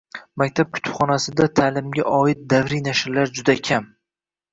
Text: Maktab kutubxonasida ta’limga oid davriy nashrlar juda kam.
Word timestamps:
Maktab 0.41 0.69
kutubxonasida 0.77 1.45
ta’limga 1.59 2.05
oid 2.21 2.41
davriy 2.53 2.81
nashrlar 2.87 3.33
juda 3.41 3.57
kam. 3.69 3.87